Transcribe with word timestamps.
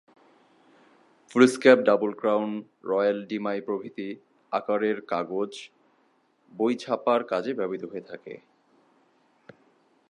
Foolscap, 1.29 1.79
double 1.79 2.11
crown, 2.13 2.51
royal, 2.83 3.25
demy 3.25 3.61
প্রভৃতি 3.61 4.09
আকারের 4.51 4.97
কাগজ 5.01 5.51
বই 6.51 6.73
ছাপার 6.75 7.21
কাজে 7.23 7.51
ব্যবহৃত 7.53 7.83
হয়ে 7.91 8.07
থাকে। 8.07 8.33